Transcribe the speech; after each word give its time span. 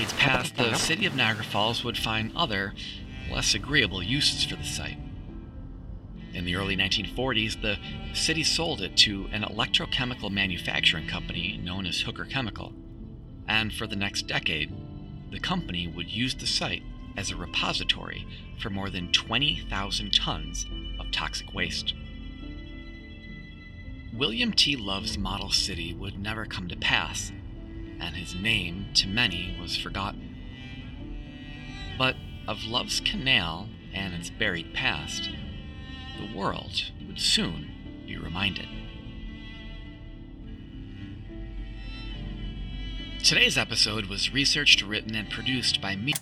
decades 0.00 0.18
passed, 0.18 0.56
the 0.56 0.74
city 0.76 1.04
of 1.04 1.14
Niagara 1.14 1.44
Falls 1.44 1.84
would 1.84 1.98
find 1.98 2.32
other, 2.34 2.72
less 3.30 3.54
agreeable 3.54 4.02
uses 4.02 4.44
for 4.44 4.56
the 4.56 4.64
site. 4.64 4.96
In 6.32 6.46
the 6.46 6.56
early 6.56 6.74
1940s, 6.74 7.60
the 7.60 7.76
city 8.14 8.42
sold 8.42 8.80
it 8.80 8.96
to 8.98 9.28
an 9.30 9.42
electrochemical 9.42 10.30
manufacturing 10.30 11.06
company 11.06 11.60
known 11.62 11.84
as 11.84 12.00
Hooker 12.00 12.24
Chemical. 12.24 12.72
And 13.46 13.74
for 13.74 13.86
the 13.86 13.96
next 13.96 14.26
decade, 14.26 14.72
the 15.30 15.38
company 15.38 15.86
would 15.86 16.08
use 16.08 16.34
the 16.34 16.46
site 16.46 16.82
as 17.18 17.30
a 17.30 17.36
repository 17.36 18.26
for 18.58 18.70
more 18.70 18.88
than 18.88 19.12
20,000 19.12 20.14
tons 20.14 20.64
of 20.98 21.10
toxic 21.10 21.52
waste. 21.52 21.92
William 24.14 24.52
T. 24.54 24.76
Love's 24.76 25.18
model 25.18 25.50
city 25.50 25.92
would 25.92 26.18
never 26.18 26.46
come 26.46 26.68
to 26.68 26.76
pass, 26.76 27.32
and 28.00 28.16
his 28.16 28.34
name, 28.34 28.86
to 28.94 29.06
many, 29.06 29.56
was 29.60 29.76
forgotten. 29.76 30.36
But 31.98 32.16
of 32.48 32.64
Love's 32.64 33.00
Canal 33.00 33.68
and 33.92 34.14
its 34.14 34.30
buried 34.30 34.72
past, 34.74 35.30
the 36.18 36.36
world 36.36 36.90
would 37.06 37.20
soon 37.20 38.04
be 38.06 38.16
reminded. 38.16 38.66
Today's 43.22 43.58
episode 43.58 44.06
was 44.06 44.32
researched, 44.32 44.82
written, 44.82 45.14
and 45.14 45.30
produced 45.30 45.80
by 45.80 45.94
me. 45.94 46.14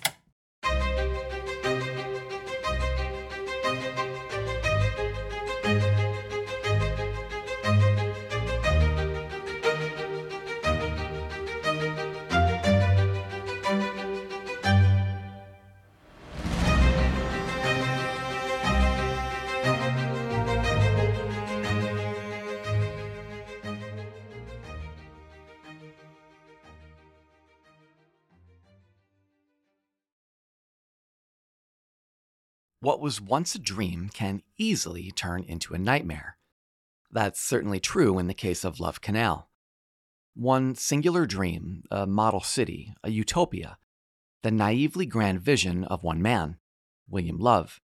What 32.81 33.01
was 33.01 33.19
once 33.19 33.55
a 33.55 33.59
dream 33.59 34.09
can 34.13 34.41
easily 34.57 35.11
turn 35.11 35.43
into 35.43 35.73
a 35.73 35.77
nightmare. 35.77 36.37
That's 37.11 37.41
certainly 37.41 37.81
true 37.81 38.19
in 38.19 38.27
the 38.27 38.33
case 38.33 38.63
of 38.63 38.79
Love 38.79 39.01
Canal. 39.01 39.49
One 40.33 40.75
singular 40.75 41.25
dream, 41.25 41.83
a 41.91 42.07
model 42.07 42.39
city, 42.39 42.93
a 43.03 43.09
utopia, 43.09 43.77
the 44.43 44.51
naively 44.51 45.05
grand 45.05 45.41
vision 45.41 45.83
of 45.83 46.03
one 46.03 46.21
man, 46.21 46.57
William 47.09 47.37
Love. 47.37 47.81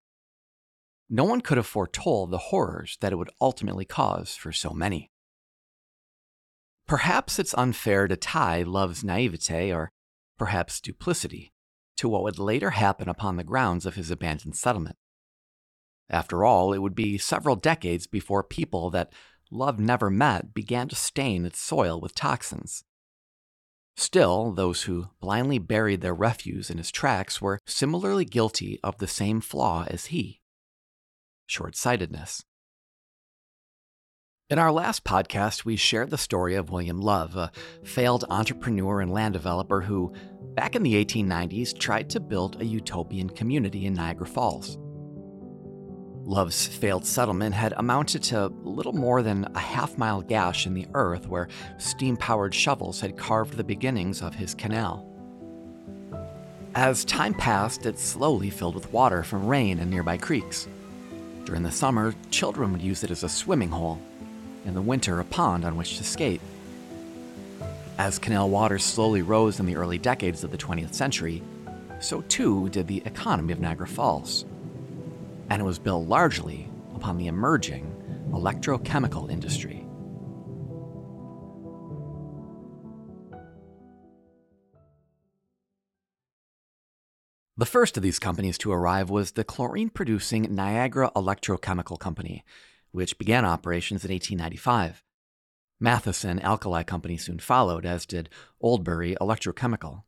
No 1.10 1.26
one 1.26 1.42
could 1.42 1.58
have 1.58 1.68
foretold 1.68 2.32
the 2.32 2.38
horrors 2.38 2.98
that 3.02 3.12
it 3.12 3.18
would 3.18 3.32
ultimately 3.42 3.84
cause 3.84 4.36
for 4.36 4.54
so 4.54 4.70
many. 4.70 5.12
Perhaps 6.88 7.38
it's 7.38 7.54
unfair 7.56 8.08
to 8.08 8.16
tie 8.16 8.64
Love's 8.64 9.04
naivete, 9.04 9.74
or 9.74 9.92
perhaps 10.38 10.80
duplicity, 10.80 11.52
to 11.98 12.10
what 12.10 12.24
would 12.24 12.40
later 12.40 12.72
happen 12.72 13.10
upon 13.10 13.36
the 13.36 13.44
grounds 13.44 13.86
of 13.86 13.96
his 13.96 14.12
abandoned 14.12 14.56
settlement. 14.56 14.98
After 16.10 16.44
all, 16.44 16.74
it 16.74 16.80
would 16.80 16.96
be 16.96 17.18
several 17.18 17.56
decades 17.56 18.08
before 18.08 18.44
people 18.44 18.90
that 18.92 19.12
Love 19.52 19.80
never 19.80 20.10
met 20.10 20.54
began 20.54 20.88
to 20.90 20.96
stain 20.96 21.46
its 21.46 21.60
soil 21.60 22.02
with 22.02 22.16
toxins. 22.16 22.84
Still, 23.96 24.52
those 24.52 24.84
who 24.84 25.10
blindly 25.22 25.60
buried 25.60 26.02
their 26.02 26.14
refuse 26.14 26.70
in 26.70 26.78
his 26.78 26.92
tracks 26.92 27.42
were 27.42 27.60
similarly 27.66 28.26
guilty 28.26 28.80
of 28.84 28.98
the 28.98 29.08
same 29.08 29.40
flaw 29.40 29.86
as 29.88 30.08
he 30.08 30.42
short 31.48 31.76
sightedness. 31.76 32.44
In 34.48 34.60
our 34.60 34.72
last 34.72 35.04
podcast, 35.04 35.66
we 35.66 35.76
shared 35.76 36.12
the 36.12 36.20
story 36.20 36.54
of 36.54 36.70
William 36.70 37.02
Love, 37.02 37.36
a 37.36 37.52
failed 37.84 38.26
entrepreneur 38.30 39.02
and 39.02 39.12
land 39.12 39.34
developer 39.34 39.82
who, 39.82 40.14
back 40.54 40.76
in 40.76 40.84
the 40.84 41.04
1890s, 41.04 41.76
tried 41.76 42.12
to 42.12 42.20
build 42.20 42.62
a 42.62 42.66
utopian 42.66 43.28
community 43.28 43.88
in 43.88 43.96
Niagara 43.96 44.28
Falls. 44.28 44.78
Love's 46.28 46.68
failed 46.68 47.08
settlement 47.08 47.56
had 47.56 47.74
amounted 47.78 48.22
to 48.22 48.54
little 48.62 48.94
more 48.94 49.24
than 49.24 49.48
a 49.56 49.60
half 49.60 49.98
mile 49.98 50.22
gash 50.22 50.68
in 50.68 50.76
the 50.76 50.86
earth 50.94 51.28
where 51.28 51.48
steam 51.80 52.16
powered 52.16 52.54
shovels 52.54 53.02
had 53.02 53.18
carved 53.18 53.58
the 53.58 53.64
beginnings 53.64 54.22
of 54.22 54.36
his 54.36 54.54
canal. 54.54 55.12
As 56.76 57.04
time 57.04 57.34
passed, 57.34 57.88
it 57.88 57.98
slowly 57.98 58.52
filled 58.52 58.76
with 58.76 58.94
water 58.94 59.24
from 59.24 59.48
rain 59.48 59.80
and 59.80 59.90
nearby 59.90 60.18
creeks. 60.18 60.68
During 61.46 61.64
the 61.64 61.72
summer, 61.72 62.14
children 62.30 62.72
would 62.74 62.82
use 62.84 63.04
it 63.04 63.10
as 63.10 63.24
a 63.24 63.30
swimming 63.30 63.70
hole, 63.70 64.00
in 64.66 64.74
the 64.74 64.82
winter, 64.82 65.20
a 65.20 65.26
pond 65.26 65.64
on 65.64 65.78
which 65.78 65.98
to 65.98 66.04
skate. 66.04 66.42
As 67.98 68.20
canal 68.20 68.50
waters 68.50 68.84
slowly 68.84 69.22
rose 69.22 69.60
in 69.60 69.66
the 69.66 69.76
early 69.78 69.98
decades 69.98 70.44
of 70.44 70.52
the 70.52 70.58
20th 70.58 70.94
century, 70.94 71.42
so 72.02 72.22
too 72.22 72.70
did 72.70 72.88
the 72.88 73.02
economy 73.06 73.54
of 73.54 73.60
Niagara 73.60 73.88
Falls. 73.88 74.46
And 75.50 75.62
it 75.62 75.66
was 75.66 75.80
built 75.80 76.08
largely 76.08 76.68
upon 76.94 77.18
the 77.18 77.28
emerging 77.28 77.92
electrochemical 78.32 79.32
industry. 79.32 79.86
The 87.58 87.66
first 87.66 87.96
of 87.96 88.04
these 88.04 88.20
companies 88.20 88.58
to 88.60 88.74
arrive 88.74 89.10
was 89.10 89.32
the 89.32 89.46
chlorine 89.46 89.90
producing 89.90 90.54
Niagara 90.54 91.10
Electrochemical 91.16 91.98
Company, 91.98 92.44
which 92.96 93.18
began 93.18 93.46
operations 93.46 94.06
in 94.06 94.12
1895. 94.12 95.04
Matheson 95.80 96.40
Alkali 96.40 96.84
Company 96.84 97.18
soon 97.18 97.40
followed, 97.40 97.86
as 97.86 98.06
did 98.06 98.30
Oldbury 98.64 99.18
Electrochemical. 99.20 100.04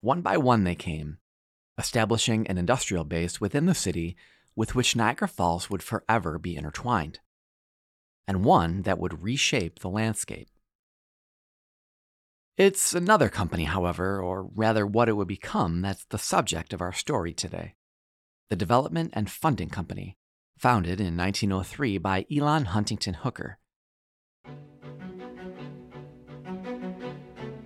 One 0.00 0.20
by 0.20 0.36
one 0.36 0.64
they 0.64 0.74
came, 0.74 1.18
establishing 1.78 2.46
an 2.48 2.58
industrial 2.58 3.04
base 3.04 3.40
within 3.40 3.66
the 3.66 3.74
city 3.74 4.16
with 4.56 4.74
which 4.74 4.96
Niagara 4.96 5.28
Falls 5.28 5.70
would 5.70 5.82
forever 5.82 6.38
be 6.38 6.56
intertwined, 6.56 7.20
and 8.26 8.44
one 8.44 8.82
that 8.82 8.98
would 8.98 9.22
reshape 9.22 9.78
the 9.78 9.88
landscape. 9.88 10.48
It's 12.58 12.94
another 12.94 13.28
company, 13.28 13.64
however, 13.64 14.20
or 14.20 14.42
rather 14.54 14.86
what 14.86 15.08
it 15.08 15.12
would 15.12 15.28
become, 15.28 15.80
that's 15.80 16.04
the 16.04 16.18
subject 16.18 16.72
of 16.72 16.80
our 16.82 16.92
story 16.92 17.32
today 17.32 17.74
the 18.50 18.56
Development 18.56 19.10
and 19.14 19.30
Funding 19.30 19.70
Company, 19.70 20.18
founded 20.62 21.00
in 21.00 21.16
1903 21.16 21.98
by 21.98 22.24
Elon 22.32 22.66
Huntington 22.66 23.14
Hooker. 23.14 23.58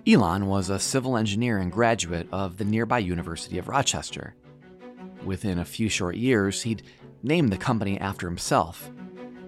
Elon 0.09 0.47
was 0.47 0.71
a 0.71 0.79
civil 0.79 1.19
engineer 1.19 1.59
and 1.59 1.71
graduate 1.71 2.27
of 2.33 2.57
the 2.57 2.65
nearby 2.65 2.99
University 2.99 3.59
of 3.59 3.69
Rochester. 3.69 4.35
Within 5.27 5.59
a 5.59 5.65
few 5.67 5.91
short 5.91 6.17
years, 6.17 6.63
he'd 6.63 6.85
named 7.23 7.53
the 7.53 7.59
company 7.59 8.01
after 8.01 8.27
himself, 8.27 8.91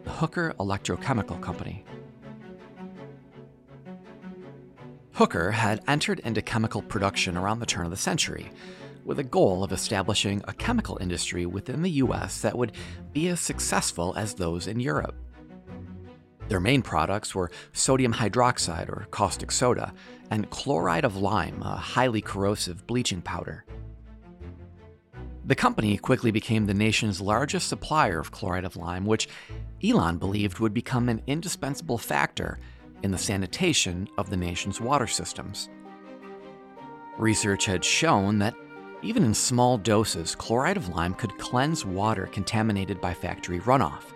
the 0.05 0.11
Hooker 0.11 0.53
Electrochemical 0.61 1.41
Company. 1.41 1.87
Hooker 5.13 5.53
had 5.53 5.83
entered 5.89 6.19
into 6.19 6.43
chemical 6.43 6.83
production 6.83 7.39
around 7.39 7.61
the 7.61 7.67
turn 7.67 7.87
of 7.87 7.91
the 7.91 7.97
century, 7.97 8.51
with 9.09 9.19
a 9.19 9.25
goal 9.25 9.65
of 9.65 9.73
establishing 9.73 10.43
a 10.47 10.53
chemical 10.53 10.99
industry 11.01 11.47
within 11.47 11.81
the 11.81 11.91
US 11.93 12.43
that 12.43 12.57
would 12.57 12.73
be 13.15 13.29
as 13.29 13.41
successful 13.41 14.13
as 14.19 14.35
those 14.35 14.67
in 14.67 14.79
Europe. 14.79 15.15
Their 16.49 16.61
main 16.61 16.83
products 16.83 17.35
were 17.35 17.51
sodium 17.73 18.13
hydroxide 18.13 18.91
or 18.91 19.07
caustic 19.11 19.51
soda 19.51 19.95
and 20.31 20.51
chloride 20.51 21.07
of 21.07 21.17
lime, 21.17 21.63
a 21.63 21.75
highly 21.77 22.21
corrosive 22.21 22.87
bleaching 22.87 23.23
powder. 23.23 23.65
The 25.47 25.55
company 25.55 25.97
quickly 25.97 26.31
became 26.31 26.67
the 26.67 26.75
nation's 26.75 27.19
largest 27.19 27.69
supplier 27.69 28.19
of 28.19 28.31
chloride 28.31 28.67
of 28.67 28.77
lime, 28.77 29.07
which 29.07 29.27
Elon 29.83 30.19
believed 30.19 30.59
would 30.59 30.75
become 30.75 31.09
an 31.09 31.23
indispensable 31.27 31.97
factor 31.97 32.59
in 33.03 33.11
the 33.11 33.17
sanitation 33.17 34.07
of 34.19 34.29
the 34.29 34.37
nation's 34.37 34.83
water 34.83 35.07
systems. 35.07 35.71
Research 37.17 37.65
had 37.65 37.83
shown 37.83 38.39
that 38.41 38.55
even 39.03 39.25
in 39.25 39.35
small 39.35 39.79
doses, 39.79 40.35
chloride 40.35 40.77
of 40.77 40.89
lime 40.89 41.15
could 41.15 41.39
cleanse 41.39 41.85
water 41.85 42.27
contaminated 42.27 43.01
by 43.01 43.15
factory 43.15 43.61
runoff. 43.61 44.13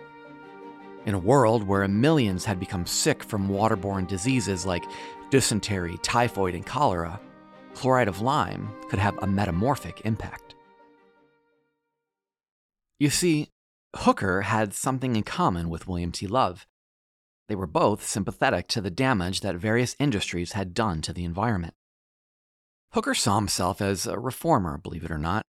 In 1.05 1.13
a 1.13 1.19
world 1.19 1.63
where 1.63 1.87
millions 1.87 2.45
had 2.45 2.59
become 2.59 2.85
sick 2.85 3.23
from 3.23 3.49
waterborne 3.49 4.07
diseases 4.07 4.65
like 4.65 4.83
dysentery, 5.29 5.97
typhoid, 6.01 6.55
and 6.55 6.65
cholera, 6.65 7.19
chloride 7.73 8.07
of 8.07 8.21
lime 8.21 8.69
could 8.89 8.99
have 8.99 9.17
a 9.21 9.27
metamorphic 9.27 10.01
impact. 10.05 10.55
You 12.99 13.09
see, 13.09 13.49
Hooker 13.95 14.41
had 14.41 14.73
something 14.73 15.15
in 15.15 15.23
common 15.23 15.69
with 15.69 15.87
William 15.87 16.11
T. 16.11 16.27
Love. 16.27 16.65
They 17.49 17.55
were 17.55 17.67
both 17.67 18.05
sympathetic 18.05 18.67
to 18.69 18.81
the 18.81 18.89
damage 18.89 19.41
that 19.41 19.55
various 19.55 19.95
industries 19.99 20.53
had 20.53 20.73
done 20.73 21.01
to 21.01 21.13
the 21.13 21.25
environment. 21.25 21.73
Hooker 22.93 23.15
saw 23.15 23.37
himself 23.37 23.81
as 23.81 24.05
a 24.05 24.19
reformer, 24.19 24.77
believe 24.77 25.03
it 25.03 25.09
or 25.09 25.17
not. 25.17 25.43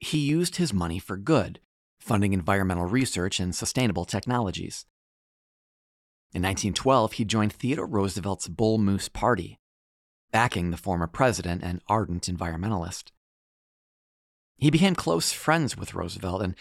He 0.00 0.18
used 0.18 0.56
his 0.56 0.72
money 0.72 0.98
for 0.98 1.18
good, 1.18 1.60
funding 1.98 2.32
environmental 2.32 2.86
research 2.86 3.38
and 3.38 3.54
sustainable 3.54 4.06
technologies. 4.06 4.86
In 6.32 6.40
1912, 6.40 7.12
he 7.12 7.24
joined 7.26 7.52
Theodore 7.52 7.86
Roosevelt's 7.86 8.48
Bull 8.48 8.78
Moose 8.78 9.10
Party, 9.10 9.58
backing 10.32 10.70
the 10.70 10.78
former 10.78 11.06
president 11.06 11.62
and 11.62 11.82
ardent 11.86 12.24
environmentalist. 12.24 13.10
He 14.56 14.70
became 14.70 14.94
close 14.94 15.32
friends 15.32 15.76
with 15.76 15.94
Roosevelt 15.94 16.40
and 16.40 16.54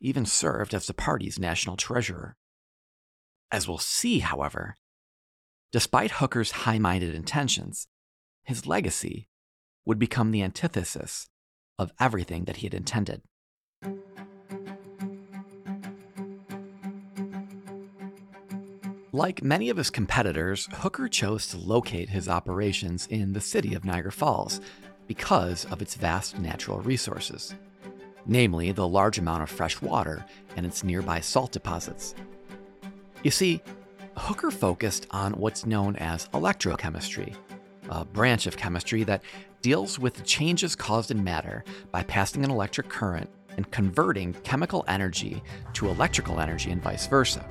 even 0.00 0.24
served 0.24 0.72
as 0.72 0.86
the 0.86 0.94
party's 0.94 1.38
national 1.38 1.76
treasurer. 1.76 2.36
As 3.50 3.66
we'll 3.66 3.78
see, 3.78 4.20
however, 4.20 4.76
despite 5.72 6.12
Hooker's 6.12 6.52
high 6.52 6.78
minded 6.78 7.12
intentions, 7.12 7.88
his 8.44 8.64
legacy 8.64 9.28
would 9.88 9.98
become 9.98 10.30
the 10.30 10.42
antithesis 10.42 11.30
of 11.78 11.90
everything 11.98 12.44
that 12.44 12.58
he 12.58 12.66
had 12.66 12.74
intended. 12.74 13.22
Like 19.12 19.42
many 19.42 19.70
of 19.70 19.78
his 19.78 19.88
competitors, 19.88 20.68
Hooker 20.72 21.08
chose 21.08 21.46
to 21.48 21.56
locate 21.56 22.10
his 22.10 22.28
operations 22.28 23.06
in 23.06 23.32
the 23.32 23.40
city 23.40 23.74
of 23.74 23.86
Niagara 23.86 24.12
Falls 24.12 24.60
because 25.06 25.64
of 25.72 25.80
its 25.80 25.94
vast 25.94 26.38
natural 26.38 26.80
resources, 26.80 27.54
namely 28.26 28.72
the 28.72 28.86
large 28.86 29.18
amount 29.18 29.42
of 29.42 29.48
fresh 29.48 29.80
water 29.80 30.22
and 30.54 30.66
its 30.66 30.84
nearby 30.84 31.18
salt 31.18 31.50
deposits. 31.50 32.14
You 33.22 33.30
see, 33.30 33.62
Hooker 34.18 34.50
focused 34.50 35.06
on 35.12 35.32
what's 35.32 35.64
known 35.64 35.96
as 35.96 36.28
electrochemistry, 36.28 37.34
a 37.88 38.04
branch 38.04 38.46
of 38.46 38.58
chemistry 38.58 39.02
that 39.04 39.22
deals 39.62 39.98
with 39.98 40.14
the 40.14 40.22
changes 40.22 40.74
caused 40.74 41.10
in 41.10 41.22
matter 41.22 41.64
by 41.90 42.02
passing 42.02 42.44
an 42.44 42.50
electric 42.50 42.88
current 42.88 43.28
and 43.56 43.70
converting 43.70 44.32
chemical 44.44 44.84
energy 44.88 45.42
to 45.74 45.88
electrical 45.88 46.40
energy 46.40 46.70
and 46.70 46.82
vice 46.82 47.06
versa. 47.06 47.44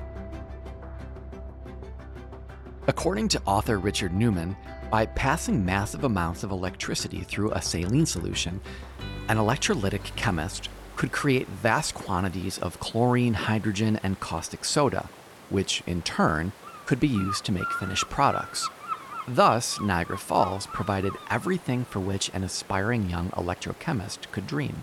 According 2.86 3.28
to 3.28 3.42
author 3.44 3.78
Richard 3.78 4.14
Newman, 4.14 4.56
by 4.90 5.04
passing 5.04 5.62
massive 5.62 6.04
amounts 6.04 6.42
of 6.42 6.50
electricity 6.50 7.20
through 7.20 7.52
a 7.52 7.60
saline 7.60 8.06
solution, 8.06 8.60
an 9.28 9.36
electrolytic 9.36 10.16
chemist 10.16 10.70
could 10.96 11.12
create 11.12 11.46
vast 11.46 11.94
quantities 11.94 12.58
of 12.58 12.80
chlorine, 12.80 13.34
hydrogen, 13.34 14.00
and 14.02 14.18
caustic 14.18 14.64
soda, 14.64 15.10
which 15.50 15.82
in 15.86 16.00
turn 16.00 16.52
could 16.86 16.98
be 16.98 17.06
used 17.06 17.44
to 17.44 17.52
make 17.52 17.70
finished 17.72 18.08
products. 18.08 18.70
Thus, 19.30 19.78
Niagara 19.78 20.16
Falls 20.16 20.66
provided 20.66 21.12
everything 21.30 21.84
for 21.84 22.00
which 22.00 22.30
an 22.32 22.44
aspiring 22.44 23.10
young 23.10 23.28
electrochemist 23.30 24.30
could 24.32 24.46
dream. 24.46 24.74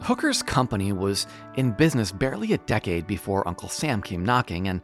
Hooker's 0.00 0.42
company 0.42 0.92
was 0.92 1.28
in 1.54 1.70
business 1.70 2.10
barely 2.10 2.52
a 2.52 2.58
decade 2.58 3.06
before 3.06 3.46
Uncle 3.46 3.68
Sam 3.68 4.02
came 4.02 4.24
knocking, 4.24 4.66
and 4.66 4.80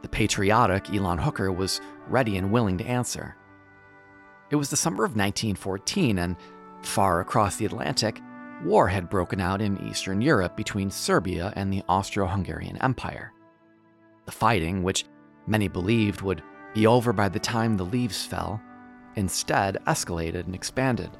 the 0.00 0.08
patriotic 0.08 0.88
Elon 0.94 1.18
Hooker 1.18 1.52
was 1.52 1.82
ready 2.08 2.38
and 2.38 2.50
willing 2.50 2.78
to 2.78 2.86
answer. 2.86 3.36
It 4.50 4.56
was 4.56 4.70
the 4.70 4.76
summer 4.76 5.04
of 5.04 5.10
1914, 5.10 6.18
and 6.18 6.36
far 6.82 7.20
across 7.20 7.56
the 7.56 7.66
Atlantic, 7.66 8.20
war 8.64 8.88
had 8.88 9.10
broken 9.10 9.40
out 9.40 9.60
in 9.60 9.86
Eastern 9.88 10.20
Europe 10.20 10.56
between 10.56 10.90
Serbia 10.90 11.52
and 11.56 11.72
the 11.72 11.82
Austro 11.88 12.26
Hungarian 12.26 12.76
Empire. 12.78 13.32
The 14.26 14.32
fighting, 14.32 14.82
which 14.82 15.04
many 15.46 15.68
believed 15.68 16.20
would 16.20 16.42
be 16.74 16.86
over 16.86 17.12
by 17.12 17.28
the 17.28 17.38
time 17.38 17.76
the 17.76 17.84
leaves 17.84 18.24
fell, 18.24 18.60
instead 19.16 19.78
escalated 19.86 20.44
and 20.46 20.54
expanded. 20.54 21.10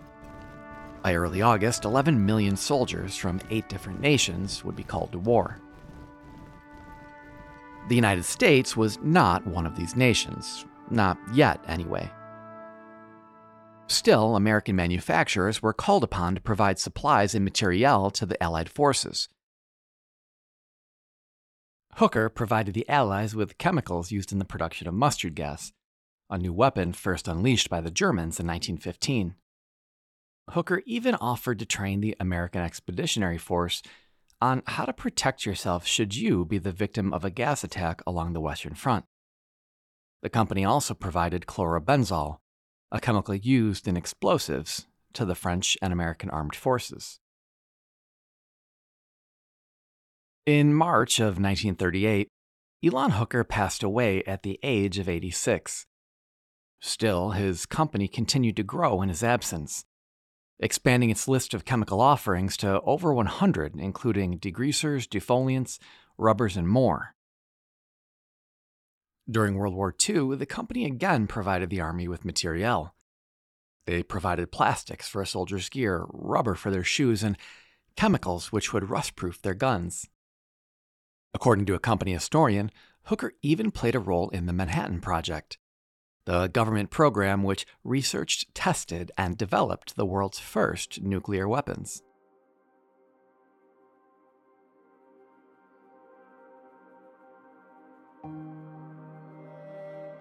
By 1.02 1.14
early 1.14 1.42
August, 1.42 1.84
11 1.84 2.24
million 2.24 2.56
soldiers 2.56 3.16
from 3.16 3.40
eight 3.50 3.68
different 3.68 4.00
nations 4.00 4.64
would 4.64 4.76
be 4.76 4.82
called 4.82 5.12
to 5.12 5.18
war. 5.18 5.58
The 7.88 7.94
United 7.94 8.24
States 8.24 8.76
was 8.76 8.98
not 9.02 9.46
one 9.46 9.66
of 9.66 9.74
these 9.74 9.96
nations, 9.96 10.66
not 10.90 11.18
yet 11.32 11.64
anyway. 11.66 12.10
Still, 13.90 14.36
American 14.36 14.76
manufacturers 14.76 15.60
were 15.60 15.72
called 15.72 16.04
upon 16.04 16.36
to 16.36 16.40
provide 16.40 16.78
supplies 16.78 17.34
and 17.34 17.44
materiel 17.44 18.08
to 18.12 18.24
the 18.24 18.40
Allied 18.40 18.68
forces. 18.68 19.28
Hooker 21.94 22.28
provided 22.28 22.72
the 22.72 22.88
Allies 22.88 23.34
with 23.34 23.58
chemicals 23.58 24.12
used 24.12 24.30
in 24.30 24.38
the 24.38 24.44
production 24.44 24.86
of 24.86 24.94
mustard 24.94 25.34
gas, 25.34 25.72
a 26.30 26.38
new 26.38 26.52
weapon 26.52 26.92
first 26.92 27.26
unleashed 27.26 27.68
by 27.68 27.80
the 27.80 27.90
Germans 27.90 28.38
in 28.38 28.46
1915. 28.46 29.34
Hooker 30.50 30.82
even 30.86 31.16
offered 31.16 31.58
to 31.58 31.66
train 31.66 32.00
the 32.00 32.16
American 32.20 32.62
Expeditionary 32.62 33.38
Force 33.38 33.82
on 34.40 34.62
how 34.68 34.84
to 34.84 34.92
protect 34.92 35.44
yourself 35.44 35.84
should 35.84 36.14
you 36.14 36.44
be 36.44 36.58
the 36.58 36.70
victim 36.70 37.12
of 37.12 37.24
a 37.24 37.30
gas 37.30 37.64
attack 37.64 38.02
along 38.06 38.34
the 38.34 38.40
Western 38.40 38.74
Front. 38.74 39.04
The 40.22 40.30
company 40.30 40.64
also 40.64 40.94
provided 40.94 41.46
chlorobenzol, 41.46 42.39
a 42.92 43.00
chemical 43.00 43.34
used 43.34 43.86
in 43.86 43.96
explosives, 43.96 44.86
to 45.12 45.24
the 45.24 45.34
French 45.34 45.76
and 45.82 45.92
American 45.92 46.30
armed 46.30 46.54
forces. 46.54 47.18
In 50.46 50.72
March 50.72 51.18
of 51.18 51.38
1938, 51.40 52.28
Elon 52.84 53.10
Hooker 53.12 53.44
passed 53.44 53.82
away 53.82 54.22
at 54.24 54.42
the 54.42 54.58
age 54.62 54.98
of 54.98 55.08
86. 55.08 55.86
Still, 56.80 57.30
his 57.30 57.66
company 57.66 58.08
continued 58.08 58.56
to 58.56 58.62
grow 58.62 59.02
in 59.02 59.08
his 59.08 59.22
absence 59.22 59.84
expanding 60.60 61.10
its 61.10 61.26
list 61.26 61.54
of 61.54 61.64
chemical 61.64 62.00
offerings 62.00 62.56
to 62.58 62.80
over 62.82 63.12
100, 63.12 63.74
including 63.76 64.38
degreasers, 64.38 65.08
defoliants, 65.08 65.78
rubbers, 66.18 66.56
and 66.56 66.68
more. 66.68 67.14
During 69.30 69.54
World 69.54 69.74
War 69.74 69.94
II, 70.08 70.34
the 70.36 70.46
company 70.46 70.84
again 70.84 71.26
provided 71.28 71.70
the 71.70 71.80
Army 71.80 72.08
with 72.08 72.24
materiel. 72.24 72.94
They 73.86 74.02
provided 74.02 74.50
plastics 74.50 75.08
for 75.08 75.22
a 75.22 75.26
soldier's 75.26 75.68
gear, 75.68 76.06
rubber 76.08 76.54
for 76.54 76.70
their 76.70 76.82
shoes, 76.82 77.22
and 77.22 77.38
chemicals 77.96 78.50
which 78.50 78.72
would 78.72 78.90
rust 78.90 79.14
proof 79.14 79.40
their 79.40 79.54
guns. 79.54 80.08
According 81.32 81.66
to 81.66 81.74
a 81.74 81.78
company 81.78 82.12
historian, 82.12 82.72
Hooker 83.04 83.32
even 83.42 83.70
played 83.70 83.94
a 83.94 84.00
role 84.00 84.30
in 84.30 84.46
the 84.46 84.52
Manhattan 84.52 85.00
Project, 85.00 85.58
the 86.24 86.48
government 86.48 86.90
program 86.90 87.44
which 87.44 87.66
researched, 87.84 88.52
tested, 88.54 89.12
and 89.16 89.38
developed 89.38 89.94
the 89.94 90.06
world's 90.06 90.40
first 90.40 91.02
nuclear 91.02 91.48
weapons. 91.48 92.02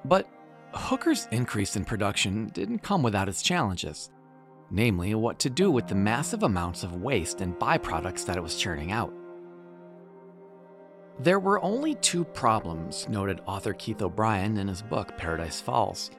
But 0.09 0.27
Hooker's 0.73 1.27
increase 1.31 1.75
in 1.75 1.85
production 1.85 2.47
didn't 2.47 2.79
come 2.79 3.03
without 3.03 3.29
its 3.29 3.43
challenges, 3.43 4.09
namely, 4.71 5.13
what 5.13 5.37
to 5.39 5.51
do 5.51 5.69
with 5.69 5.87
the 5.87 5.95
massive 5.95 6.41
amounts 6.41 6.83
of 6.83 7.01
waste 7.01 7.41
and 7.41 7.57
byproducts 7.59 8.25
that 8.25 8.35
it 8.35 8.43
was 8.43 8.55
churning 8.55 8.91
out. 8.91 9.13
There 11.19 11.39
were 11.39 11.63
only 11.63 11.93
two 11.95 12.23
problems, 12.23 13.07
noted 13.07 13.41
author 13.45 13.73
Keith 13.73 14.01
O'Brien 14.01 14.57
in 14.57 14.67
his 14.67 14.81
book 14.81 15.15
Paradise 15.15 15.61
Falls. 15.61 16.09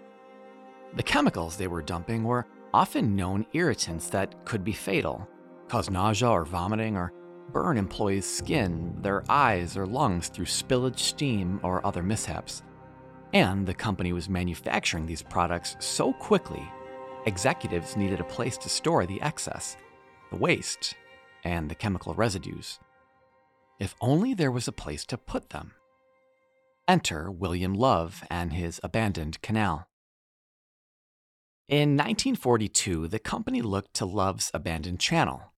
The 0.94 1.02
chemicals 1.02 1.56
they 1.56 1.66
were 1.66 1.82
dumping 1.82 2.23
were 2.23 2.47
often 2.73 3.16
known 3.16 3.47
irritants 3.54 4.09
that 4.11 4.44
could 4.44 4.62
be 4.62 4.73
fatal, 4.73 5.26
cause 5.68 5.90
nausea 5.90 6.28
or 6.28 6.44
vomiting, 6.44 6.97
or 6.97 7.12
burn 7.52 7.76
employees' 7.76 8.26
skin, 8.26 8.97
their 9.00 9.25
eyes, 9.28 9.76
or 9.76 9.87
lungs 9.87 10.28
through 10.28 10.44
spillage, 10.44 10.99
steam, 10.99 11.59
or 11.64 11.85
other 11.85 12.02
mishaps. 12.02 12.62
And 13.32 13.66
the 13.66 13.75
company 13.75 14.12
was 14.12 14.28
manufacturing 14.28 15.06
these 15.06 15.22
products 15.22 15.76
so 15.78 16.12
quickly, 16.12 16.66
executives 17.26 17.96
needed 17.96 18.20
a 18.20 18.25
place 18.25 18.56
to 18.58 18.68
store 18.68 19.06
the 19.06 19.20
excess, 19.20 19.76
the 20.30 20.37
waste, 20.37 20.94
and 21.44 21.70
the 21.70 21.75
chemical 21.75 22.14
residues. 22.14 22.80
If 23.78 23.94
only 24.00 24.34
there 24.34 24.50
was 24.50 24.66
a 24.66 24.72
place 24.72 25.04
to 25.06 25.16
put 25.16 25.50
them. 25.50 25.72
Enter 26.88 27.30
William 27.30 27.72
Love 27.72 28.25
and 28.30 28.52
his 28.52 28.80
abandoned 28.82 29.40
canal. 29.42 29.87
In 31.68 31.90
1942, 31.90 33.06
the 33.06 33.20
company 33.20 33.62
looked 33.62 33.94
to 33.94 34.04
Love's 34.04 34.50
abandoned 34.52 34.99
channel. 34.99 35.52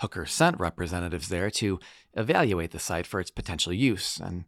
Hooker 0.00 0.26
sent 0.26 0.60
representatives 0.60 1.28
there 1.28 1.50
to 1.52 1.80
evaluate 2.12 2.72
the 2.72 2.78
site 2.78 3.06
for 3.06 3.18
its 3.18 3.30
potential 3.30 3.72
use, 3.72 4.20
and 4.20 4.44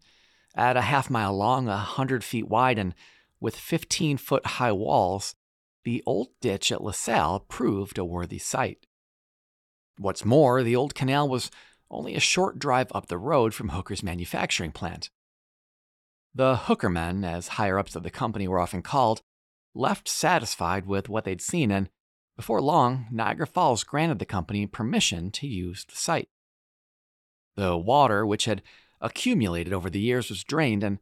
at 0.55 0.77
a 0.77 0.83
half 0.83 1.11
mile 1.11 1.37
long, 1.37 1.69
a 1.69 1.77
hundred 1.77 2.25
feet 2.25 2.49
wide, 2.49 2.79
and 2.79 2.95
with 3.41 3.57
15 3.57 4.17
foot 4.17 4.47
high 4.47 4.73
walls, 4.73 5.35
the 5.85 6.03
old 6.07 6.29
ditch 6.41 6.71
at 6.71 6.83
LaSalle 6.83 7.41
proved 7.41 7.99
a 7.99 8.05
worthy 8.05 8.39
site. 8.39 8.87
What's 9.99 10.25
more, 10.25 10.63
the 10.63 10.77
old 10.77 10.95
canal 10.95 11.29
was 11.29 11.51
only 11.91 12.15
a 12.15 12.21
short 12.21 12.59
drive 12.59 12.89
up 12.95 13.07
the 13.07 13.19
road 13.19 13.55
from 13.55 13.71
Hooker's 13.71 14.03
manufacturing 14.03 14.73
plant. 14.73 15.11
The 16.35 16.57
Hooker 16.57 16.89
men, 16.89 17.25
as 17.25 17.49
higher 17.49 17.79
ups 17.79 17.97
of 17.97 18.03
the 18.03 18.11
company 18.11 18.47
were 18.47 18.61
often 18.61 18.83
called, 18.83 19.23
left 19.75 20.09
satisfied 20.09 20.87
with 20.87 21.09
what 21.09 21.25
they'd 21.25 21.41
seen, 21.41 21.71
and 21.71 21.89
before 22.37 22.63
long, 22.63 23.07
Niagara 23.11 23.47
Falls 23.47 23.85
granted 23.85 24.19
the 24.19 24.25
company 24.25 24.67
permission 24.67 25.31
to 25.33 25.47
use 25.47 25.85
the 25.85 25.97
site. 25.97 26.29
The 27.57 27.77
water, 27.77 28.25
which 28.25 28.45
had 28.45 28.63
accumulated 29.01 29.73
over 29.73 29.91
the 29.91 30.01
years, 30.01 30.29
was 30.29 30.45
drained, 30.45 30.85
and 30.85 30.99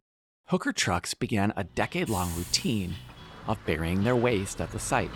Hooker 0.47 0.71
trucks 0.73 1.13
began 1.13 1.53
a 1.55 1.63
decade 1.63 2.09
long 2.09 2.33
routine 2.35 2.95
of 3.47 3.63
burying 3.65 4.03
their 4.03 4.15
waste 4.15 4.61
at 4.61 4.71
the 4.71 4.79
site. 4.79 5.11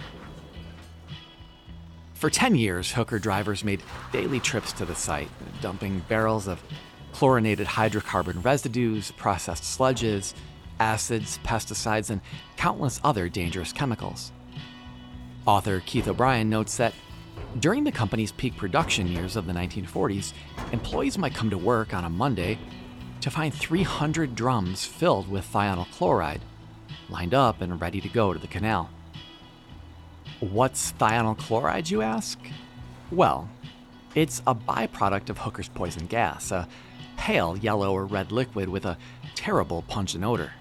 For 2.13 2.29
10 2.29 2.55
years, 2.55 2.91
Hooker 2.91 3.19
drivers 3.19 3.63
made 3.63 3.83
daily 4.11 4.39
trips 4.39 4.71
to 4.73 4.85
the 4.85 4.95
site, 4.95 5.29
dumping 5.61 5.99
barrels 6.07 6.47
of 6.47 6.63
chlorinated 7.11 7.67
hydrocarbon 7.67 8.43
residues, 8.43 9.11
processed 9.11 9.63
sludges, 9.63 10.33
acids, 10.79 11.39
pesticides, 11.43 12.09
and 12.09 12.21
countless 12.57 12.99
other 13.03 13.29
dangerous 13.29 13.73
chemicals. 13.73 14.31
Author 15.45 15.81
Keith 15.85 16.07
O'Brien 16.07 16.49
notes 16.49 16.77
that 16.77 16.93
during 17.59 17.83
the 17.83 17.91
company's 17.91 18.31
peak 18.31 18.57
production 18.57 19.07
years 19.07 19.35
of 19.35 19.45
the 19.45 19.53
1940s, 19.53 20.33
employees 20.71 21.17
might 21.17 21.35
come 21.35 21.49
to 21.49 21.57
work 21.57 21.93
on 21.93 22.03
a 22.03 22.09
Monday 22.09 22.57
to 23.21 23.29
find 23.29 23.53
300 23.53 24.35
drums 24.35 24.85
filled 24.85 25.29
with 25.29 25.51
thionyl 25.51 25.89
chloride, 25.91 26.41
lined 27.09 27.33
up 27.33 27.61
and 27.61 27.79
ready 27.79 28.01
to 28.01 28.09
go 28.09 28.33
to 28.33 28.39
the 28.39 28.47
canal. 28.47 28.89
What's 30.39 30.91
thionyl 30.93 31.37
chloride, 31.37 31.89
you 31.89 32.01
ask? 32.01 32.39
Well, 33.11 33.49
it's 34.15 34.41
a 34.45 34.55
byproduct 34.55 35.29
of 35.29 35.37
Hooker's 35.37 35.69
poison 35.69 36.07
gas, 36.07 36.51
a 36.51 36.67
pale 37.17 37.55
yellow 37.55 37.93
or 37.93 38.05
red 38.05 38.31
liquid 38.31 38.67
with 38.67 38.85
a 38.85 38.97
terrible 39.35 39.83
pungent 39.83 40.23
odor. 40.23 40.53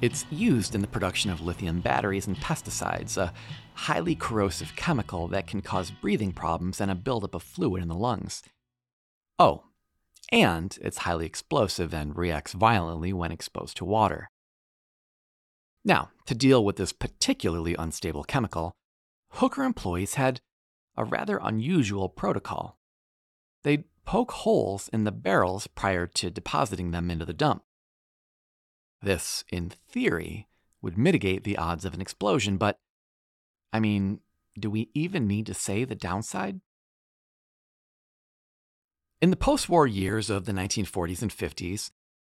It's 0.00 0.26
used 0.30 0.74
in 0.74 0.80
the 0.80 0.86
production 0.86 1.30
of 1.30 1.40
lithium 1.40 1.80
batteries 1.80 2.26
and 2.26 2.36
pesticides, 2.36 3.16
a 3.16 3.32
highly 3.78 4.16
corrosive 4.16 4.74
chemical 4.74 5.28
that 5.28 5.46
can 5.46 5.62
cause 5.62 5.92
breathing 5.92 6.32
problems 6.32 6.80
and 6.80 6.90
a 6.90 6.96
buildup 6.96 7.32
of 7.32 7.42
fluid 7.44 7.80
in 7.80 7.88
the 7.88 7.94
lungs. 7.94 8.42
Oh, 9.38 9.62
and 10.32 10.76
it's 10.82 10.98
highly 10.98 11.26
explosive 11.26 11.94
and 11.94 12.16
reacts 12.16 12.54
violently 12.54 13.12
when 13.12 13.30
exposed 13.30 13.76
to 13.76 13.84
water. 13.84 14.30
Now, 15.84 16.10
to 16.26 16.34
deal 16.34 16.64
with 16.64 16.74
this 16.74 16.92
particularly 16.92 17.76
unstable 17.78 18.24
chemical, 18.24 18.72
Hooker 19.34 19.62
employees 19.62 20.14
had 20.14 20.40
a 20.96 21.04
rather 21.04 21.38
unusual 21.40 22.08
protocol. 22.08 22.78
They'd 23.62 23.84
poke 24.04 24.32
holes 24.32 24.90
in 24.92 25.04
the 25.04 25.12
barrels 25.12 25.68
prior 25.68 26.08
to 26.08 26.30
depositing 26.30 26.90
them 26.90 27.12
into 27.12 27.24
the 27.24 27.32
dump. 27.32 27.62
This, 29.00 29.44
in 29.52 29.70
theory, 29.70 30.48
would 30.82 30.98
mitigate 30.98 31.44
the 31.44 31.56
odds 31.56 31.84
of 31.84 31.94
an 31.94 32.00
explosion, 32.00 32.56
but 32.56 32.80
I 33.72 33.80
mean, 33.80 34.20
do 34.58 34.70
we 34.70 34.90
even 34.94 35.26
need 35.26 35.46
to 35.46 35.54
say 35.54 35.84
the 35.84 35.94
downside? 35.94 36.60
In 39.20 39.30
the 39.30 39.36
post 39.36 39.68
war 39.68 39.86
years 39.86 40.30
of 40.30 40.44
the 40.44 40.52
1940s 40.52 41.22
and 41.22 41.30
50s, 41.30 41.90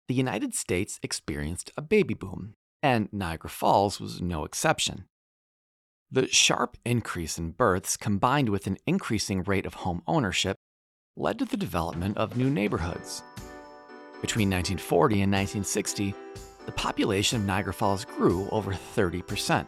the 0.08 0.14
United 0.14 0.54
States 0.54 1.00
experienced 1.02 1.72
a 1.78 1.82
baby 1.82 2.14
boom, 2.14 2.56
and 2.82 3.08
Niagara 3.14 3.50
Falls 3.50 4.00
was 4.02 4.22
no 4.22 4.44
exception. 4.44 5.06
The 6.12 6.28
sharp 6.28 6.78
increase 6.86 7.38
in 7.38 7.52
births 7.52 7.98
combined 7.98 8.50
with 8.50 8.68
an 8.68 8.78
increasing 8.86 9.44
rate 9.44 9.66
of 9.66 9.76
home 9.76 10.04
ownership 10.06 10.58
led 11.16 11.40
to 11.40 11.46
the 11.46 11.58
development 11.58 12.18
of 12.18 12.38
new 12.38 12.50
neighborhoods. 12.50 13.24
Between 14.22 14.50
1940 14.50 15.22
and 15.22 15.32
1960, 15.32 16.14
the 16.66 16.72
population 16.74 17.40
of 17.40 17.46
Niagara 17.46 17.74
Falls 17.74 18.06
grew 18.06 18.48
over 18.52 18.72
30%. 18.72 19.66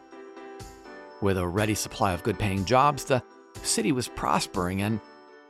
With 1.21 1.37
a 1.37 1.47
ready 1.47 1.75
supply 1.75 2.13
of 2.13 2.23
good 2.23 2.37
paying 2.37 2.65
jobs, 2.65 3.05
the 3.05 3.23
city 3.63 3.91
was 3.91 4.07
prospering 4.07 4.81
and 4.81 4.99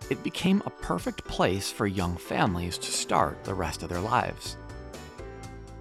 it 0.09 0.21
became 0.23 0.61
a 0.65 0.69
perfect 0.69 1.25
place 1.25 1.71
for 1.71 1.87
young 1.87 2.15
families 2.17 2.77
to 2.77 2.91
start 2.91 3.43
the 3.43 3.53
rest 3.53 3.81
of 3.81 3.89
their 3.89 3.99
lives. 3.99 4.57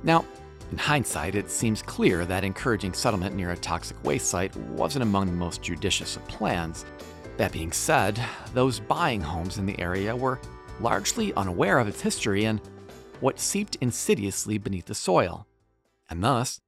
Now, 0.03 0.25
in 0.73 0.79
hindsight, 0.79 1.35
it 1.35 1.51
seems 1.51 1.83
clear 1.83 2.25
that 2.25 2.45
encouraging 2.45 2.95
settlement 2.95 3.37
near 3.37 3.51
a 3.51 3.57
toxic 3.57 4.03
waste 4.03 4.29
site 4.29 4.57
wasn't 4.57 5.03
among 5.03 5.27
the 5.27 5.33
most 5.33 5.63
judicious 5.63 6.17
of 6.17 6.27
plans. 6.27 6.87
That 7.37 7.53
being 7.53 7.73
said, 7.73 8.19
those 8.55 8.81
buying 8.81 9.21
homes 9.21 9.59
in 9.59 9.67
the 9.67 9.79
area 9.79 10.17
were 10.17 10.41
largely 10.81 11.35
unaware 11.35 11.79
of 11.79 11.89
its 11.89 12.01
history 12.01 12.47
and 12.47 12.61
what 13.21 13.39
seeped 13.39 13.77
insidiously 13.81 14.57
beneath 14.57 14.87
the 14.87 14.95
soil. 14.95 15.47
And 16.09 16.25
thus, 16.25 16.61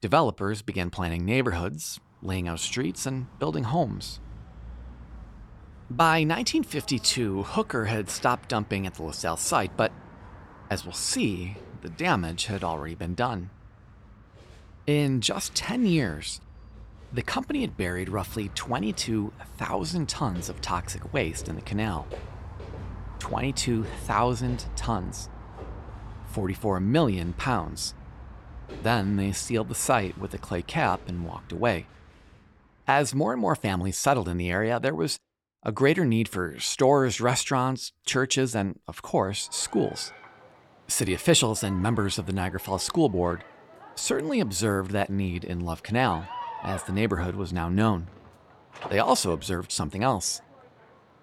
developers 0.00 0.62
began 0.62 0.90
planning 0.90 1.24
neighborhoods, 1.24 1.98
laying 2.22 2.48
out 2.48 2.60
streets, 2.60 3.06
and 3.06 3.26
building 3.38 3.64
homes. 3.64 4.20
By 5.90 6.18
1952, 6.18 7.44
Hooker 7.44 7.86
had 7.86 8.10
stopped 8.10 8.50
dumping 8.50 8.86
at 8.86 8.94
the 8.94 9.04
LaSalle 9.04 9.38
site, 9.38 9.76
but 9.76 9.92
as 10.70 10.84
we'll 10.84 10.92
see, 10.92 11.56
the 11.80 11.88
damage 11.88 12.46
had 12.46 12.62
already 12.62 12.94
been 12.94 13.14
done. 13.14 13.50
In 14.86 15.20
just 15.20 15.54
10 15.54 15.86
years, 15.86 16.40
the 17.12 17.22
company 17.22 17.62
had 17.62 17.76
buried 17.76 18.10
roughly 18.10 18.50
22,000 18.54 20.08
tons 20.08 20.48
of 20.50 20.60
toxic 20.60 21.12
waste 21.12 21.48
in 21.48 21.56
the 21.56 21.62
canal. 21.62 22.06
22,000 23.18 24.66
tons. 24.76 25.30
44 26.26 26.80
million 26.80 27.32
pounds. 27.32 27.94
Then 28.82 29.16
they 29.16 29.32
sealed 29.32 29.68
the 29.68 29.74
site 29.74 30.18
with 30.18 30.34
a 30.34 30.38
clay 30.38 30.62
cap 30.62 31.00
and 31.08 31.26
walked 31.26 31.52
away. 31.52 31.86
As 32.88 33.14
more 33.14 33.32
and 33.32 33.40
more 33.40 33.54
families 33.54 33.98
settled 33.98 34.28
in 34.28 34.38
the 34.38 34.50
area, 34.50 34.80
there 34.80 34.94
was 34.94 35.18
a 35.62 35.70
greater 35.70 36.06
need 36.06 36.26
for 36.26 36.58
stores, 36.58 37.20
restaurants, 37.20 37.92
churches, 38.06 38.54
and, 38.54 38.80
of 38.88 39.02
course, 39.02 39.46
schools. 39.52 40.10
City 40.86 41.12
officials 41.12 41.62
and 41.62 41.82
members 41.82 42.18
of 42.18 42.24
the 42.24 42.32
Niagara 42.32 42.58
Falls 42.58 42.82
School 42.82 43.10
Board 43.10 43.44
certainly 43.94 44.40
observed 44.40 44.92
that 44.92 45.10
need 45.10 45.44
in 45.44 45.60
Love 45.60 45.82
Canal, 45.82 46.26
as 46.62 46.82
the 46.84 46.92
neighborhood 46.92 47.34
was 47.34 47.52
now 47.52 47.68
known. 47.68 48.06
They 48.88 48.98
also 48.98 49.32
observed 49.32 49.70
something 49.70 50.02
else 50.02 50.40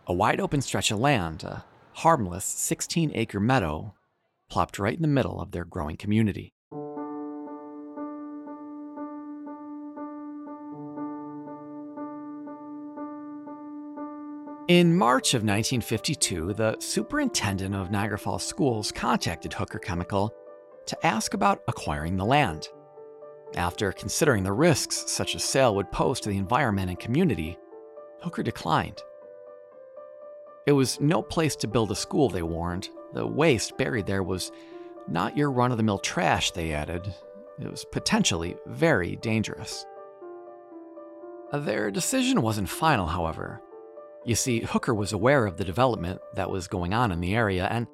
a 0.05 0.13
wide 0.13 0.39
open 0.39 0.61
stretch 0.61 0.91
of 0.91 0.99
land, 0.99 1.43
a 1.43 1.65
harmless 1.93 2.45
16 2.45 3.11
acre 3.15 3.39
meadow, 3.39 3.95
plopped 4.51 4.77
right 4.77 4.95
in 4.95 5.01
the 5.01 5.07
middle 5.07 5.41
of 5.41 5.49
their 5.49 5.65
growing 5.65 5.97
community. 5.97 6.54
In 14.67 14.97
March 14.97 15.35
of 15.35 15.43
1952, 15.43 16.53
the 16.53 16.75
superintendent 16.79 17.75
of 17.75 17.91
Niagara 17.91 18.17
Falls 18.17 18.43
Schools 18.43 18.91
contacted 18.91 19.53
Hooker 19.53 19.77
Chemical 19.77 20.33
to 20.87 21.05
ask 21.05 21.35
about 21.35 21.61
acquiring 21.67 22.17
the 22.17 22.25
land. 22.25 22.69
After 23.55 23.91
considering 23.91 24.43
the 24.43 24.51
risks 24.51 25.03
such 25.05 25.35
a 25.35 25.39
sale 25.39 25.75
would 25.75 25.91
pose 25.91 26.19
to 26.21 26.29
the 26.29 26.37
environment 26.39 26.89
and 26.89 26.97
community, 26.97 27.59
Hooker 28.21 28.41
declined. 28.41 29.03
It 30.65 30.71
was 30.71 30.99
no 30.99 31.21
place 31.21 31.55
to 31.57 31.67
build 31.67 31.91
a 31.91 31.95
school, 31.95 32.29
they 32.29 32.41
warned. 32.41 32.89
The 33.13 33.27
waste 33.27 33.77
buried 33.77 34.07
there 34.07 34.23
was 34.23 34.51
not 35.07 35.37
your 35.37 35.51
run 35.51 35.69
of 35.69 35.77
the 35.77 35.83
mill 35.83 35.99
trash, 35.99 36.49
they 36.49 36.73
added. 36.73 37.13
It 37.61 37.69
was 37.69 37.85
potentially 37.85 38.55
very 38.65 39.15
dangerous. 39.17 39.85
Their 41.53 41.91
decision 41.91 42.41
wasn't 42.41 42.67
final, 42.67 43.05
however. 43.05 43.61
You 44.25 44.35
see, 44.35 44.61
Hooker 44.61 44.93
was 44.93 45.13
aware 45.13 45.45
of 45.45 45.57
the 45.57 45.63
development 45.63 46.19
that 46.33 46.49
was 46.49 46.67
going 46.67 46.93
on 46.93 47.11
in 47.11 47.21
the 47.21 47.35
area, 47.35 47.67
and 47.69 47.85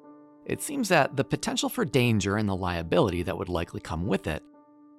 it 0.46 0.62
seems 0.62 0.88
that 0.88 1.14
the 1.14 1.24
potential 1.24 1.68
for 1.68 1.84
danger 1.84 2.36
and 2.36 2.48
the 2.48 2.56
liability 2.56 3.22
that 3.22 3.36
would 3.36 3.50
likely 3.50 3.80
come 3.80 4.06
with 4.06 4.26
it 4.26 4.42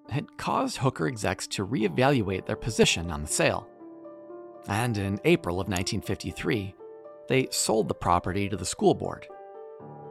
had 0.09 0.37
caused 0.37 0.77
Hooker 0.77 1.07
execs 1.07 1.47
to 1.47 1.65
reevaluate 1.65 2.45
their 2.45 2.55
position 2.55 3.09
on 3.09 3.23
the 3.23 3.27
sale. 3.27 3.67
And 4.67 4.97
in 4.97 5.19
April 5.25 5.55
of 5.55 5.67
1953, 5.67 6.75
they 7.27 7.47
sold 7.49 7.87
the 7.87 7.95
property 7.95 8.47
to 8.47 8.55
the 8.55 8.65
school 8.65 8.93
board. 8.93 9.27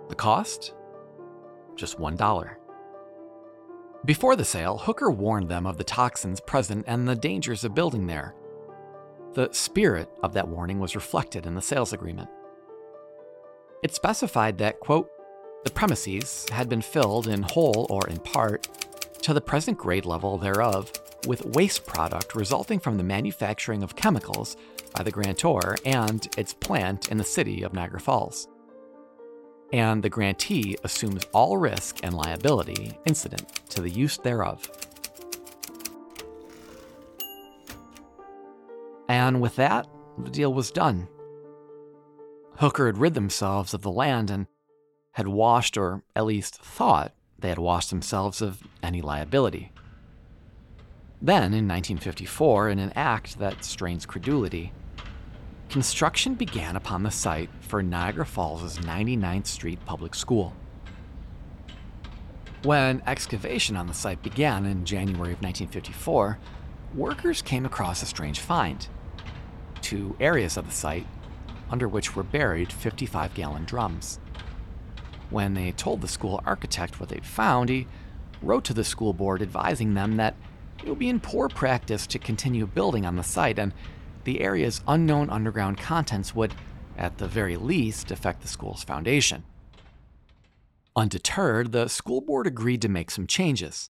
The 0.09 0.15
cost? 0.15 0.75
Just 1.77 1.99
$1. 1.99 2.57
Before 4.05 4.35
the 4.35 4.45
sale, 4.45 4.77
Hooker 4.77 5.11
warned 5.11 5.49
them 5.49 5.67
of 5.67 5.79
the 5.79 5.85
toxins 5.85 6.41
present 6.41 6.85
and 6.89 7.07
the 7.07 7.15
dangers 7.15 7.63
of 7.63 7.75
building 7.75 8.07
there. 8.09 8.35
The 9.35 9.49
spirit 9.53 10.09
of 10.23 10.35
that 10.35 10.49
warning 10.49 10.79
was 10.79 10.95
reflected 10.95 11.47
in 11.47 11.55
the 11.55 11.63
sales 11.63 11.93
agreement. 11.93 12.29
It 13.83 13.95
specified 13.95 14.59
that, 14.59 14.81
quote, 14.81 15.11
the 15.65 15.71
premises 15.71 16.47
had 16.51 16.69
been 16.69 16.83
filled 16.83 17.29
in 17.29 17.43
whole 17.43 17.87
or 17.89 18.07
in 18.09 18.19
part 18.19 18.69
to 19.23 19.33
the 19.33 19.41
present 19.41 19.79
grade 19.79 20.05
level 20.05 20.37
thereof 20.37 20.93
with 21.27 21.47
waste 21.47 21.87
product 21.87 22.35
resulting 22.35 22.79
from 22.81 22.97
the 22.97 23.05
manufacturing 23.05 23.83
of 23.83 23.97
chemicals 23.97 24.57
by 24.95 25.03
the 25.03 25.11
grantor 25.11 25.77
and 25.87 26.29
its 26.37 26.53
plant 26.53 27.11
in 27.11 27.17
the 27.17 27.25
city 27.25 27.63
of 27.63 27.73
Niagara 27.73 28.01
Falls. 28.01 28.49
and 29.73 30.03
the 30.03 30.11
grantee 30.11 30.77
assumes 30.85 31.25
all 31.33 31.57
risk 31.57 32.01
and 32.03 32.15
liability 32.15 32.99
incident 33.07 33.49
to 33.71 33.81
the 33.81 33.89
use 33.89 34.19
thereof. 34.19 34.69
And 39.09 39.41
with 39.41 39.57
that, 39.57 39.87
the 40.19 40.31
deal 40.31 40.53
was 40.53 40.71
done. 40.71 41.09
Hooker 42.57 42.87
had 42.87 42.99
rid 42.99 43.15
themselves 43.15 43.75
of 43.75 43.83
the 43.83 43.91
land 43.91 44.31
and 44.31 44.47
had 45.13 45.29
washed, 45.29 45.77
or 45.77 46.03
at 46.17 46.25
least 46.25 46.63
thought 46.63 47.15
they 47.39 47.49
had 47.49 47.59
washed 47.59 47.91
themselves 47.91 48.41
of 48.41 48.63
any 48.83 49.03
liability. 49.03 49.73
Then, 51.21 51.55
in 51.55 51.69
1954, 51.69 52.71
in 52.71 52.79
an 52.79 52.93
act 52.97 53.39
that 53.39 53.65
strains 53.65 54.07
credulity, 54.07 54.73
construction 55.69 56.35
began 56.35 56.77
upon 56.77 57.03
the 57.03 57.11
site 57.11 57.51
for 57.61 57.83
Niagara 57.83 58.27
Falls' 58.27 58.79
99th 58.79 59.47
Street 59.47 59.79
Public 59.87 60.15
School. 60.15 60.55
When 62.63 63.03
excavation 63.07 63.77
on 63.77 63.87
the 63.87 63.95
site 63.95 64.23
began 64.23 64.67
in 64.67 64.85
January 64.85 65.33
of 65.33 65.43
1954, 65.43 66.39
workers 66.95 67.43
came 67.43 67.65
across 67.65 68.03
a 68.03 68.07
strange 68.07 68.41
find 68.41 68.89
two 69.81 70.17
areas 70.21 70.57
of 70.57 70.67
the 70.67 70.73
site 70.73 71.07
under 71.71 71.89
which 71.89 72.15
were 72.15 72.23
buried 72.23 72.73
55 72.73 73.35
gallon 73.35 73.65
drums. 73.65 74.21
When 75.31 75.55
they 75.55 75.73
told 75.73 76.01
the 76.01 76.09
school 76.09 76.41
architect 76.45 77.01
what 77.01 77.09
they'd 77.09 77.27
found, 77.27 77.71
he 77.71 77.87
wrote 78.43 78.65
to 78.65 78.75
the 78.75 78.85
school 78.85 79.13
board 79.13 79.41
advising 79.43 79.95
them 79.95 80.17
that 80.17 80.37
it 80.85 80.89
would 80.89 80.99
be 80.99 81.09
in 81.09 81.21
poor 81.21 81.49
practice 81.49 82.07
to 82.09 82.19
continue 82.19 82.67
building 82.67 83.07
on 83.07 83.17
the 83.17 83.23
site 83.23 83.59
and 83.59 83.73
the 84.25 84.41
area's 84.41 84.83
unknown 84.87 85.31
underground 85.31 85.79
contents 85.79 86.35
would, 86.35 86.55
at 86.97 87.19
the 87.19 87.27
very 87.27 87.57
least, 87.57 88.11
affect 88.11 88.43
the 88.43 88.49
school's 88.49 88.85
foundation. 88.85 89.45
Undeterred, 90.95 91.73
the 91.73 91.89
school 91.89 92.21
board 92.21 92.47
agreed 92.47 92.83
to 92.83 92.89
make 92.89 93.11
some 93.11 93.27
changes. 93.27 93.89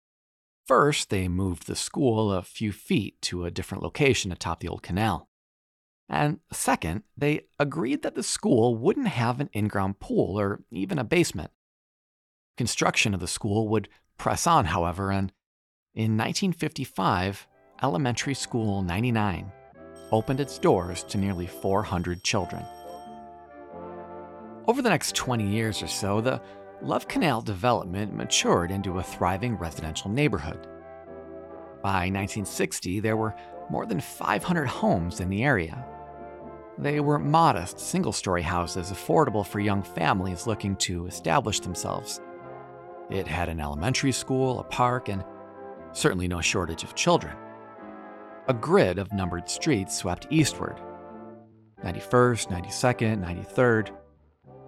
First, 0.66 1.10
they 1.10 1.28
moved 1.28 1.66
the 1.66 1.76
school 1.76 2.32
a 2.32 2.42
few 2.42 2.72
feet 2.72 3.22
to 3.22 3.44
a 3.44 3.50
different 3.50 3.84
location 3.84 4.32
atop 4.32 4.60
the 4.60 4.68
old 4.68 4.82
canal. 4.82 5.28
And 6.08 6.40
second, 6.52 7.04
they 7.16 7.42
agreed 7.58 8.02
that 8.02 8.14
the 8.14 8.22
school 8.22 8.76
wouldn't 8.76 9.08
have 9.08 9.40
an 9.40 9.48
in 9.52 9.68
ground 9.68 10.00
pool 10.00 10.38
or 10.38 10.62
even 10.70 10.98
a 10.98 11.04
basement. 11.04 11.50
Construction 12.56 13.14
of 13.14 13.20
the 13.20 13.28
school 13.28 13.68
would 13.68 13.88
press 14.18 14.46
on, 14.46 14.66
however, 14.66 15.10
and 15.10 15.32
in 15.94 16.16
1955, 16.16 17.46
Elementary 17.82 18.34
School 18.34 18.82
99 18.82 19.52
opened 20.10 20.40
its 20.40 20.58
doors 20.58 21.02
to 21.04 21.18
nearly 21.18 21.46
400 21.46 22.22
children. 22.22 22.64
Over 24.66 24.82
the 24.82 24.90
next 24.90 25.14
20 25.14 25.46
years 25.46 25.82
or 25.82 25.86
so, 25.86 26.20
the 26.20 26.40
Love 26.82 27.08
Canal 27.08 27.40
development 27.40 28.14
matured 28.14 28.70
into 28.70 28.98
a 28.98 29.02
thriving 29.02 29.56
residential 29.56 30.10
neighborhood. 30.10 30.66
By 31.82 32.10
1960, 32.10 33.00
there 33.00 33.16
were 33.16 33.34
more 33.70 33.86
than 33.86 34.00
500 34.00 34.66
homes 34.66 35.20
in 35.20 35.28
the 35.28 35.42
area, 35.42 35.84
they 36.78 37.00
were 37.00 37.18
modest, 37.18 37.80
single 37.80 38.12
story 38.12 38.42
houses 38.42 38.90
affordable 38.90 39.46
for 39.46 39.60
young 39.60 39.82
families 39.82 40.46
looking 40.46 40.76
to 40.76 41.06
establish 41.06 41.60
themselves. 41.60 42.20
It 43.08 43.26
had 43.26 43.48
an 43.48 43.60
elementary 43.60 44.12
school, 44.12 44.60
a 44.60 44.64
park, 44.64 45.08
and 45.08 45.24
certainly 45.92 46.28
no 46.28 46.42
shortage 46.42 46.84
of 46.84 46.94
children. 46.94 47.34
A 48.48 48.54
grid 48.54 48.98
of 48.98 49.12
numbered 49.12 49.48
streets 49.48 49.96
swept 49.96 50.26
eastward 50.30 50.80
91st, 51.82 52.48
92nd, 52.48 53.24
93rd, 53.24 53.90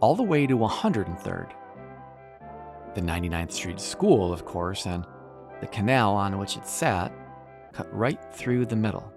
all 0.01 0.15
the 0.15 0.23
way 0.23 0.47
to 0.47 0.57
103rd. 0.57 1.53
The 2.99 3.05
99th 3.05 3.53
Street 3.53 3.79
School, 3.79 4.33
of 4.33 4.45
course, 4.45 4.85
and 4.85 5.07
the 5.61 5.69
canal 5.69 6.17
on 6.17 6.37
which 6.37 6.57
it 6.57 6.67
sat 6.67 7.13
cut 7.73 7.87
right 7.97 8.19
through 8.33 8.67
the 8.67 8.75
middle. 8.75 9.13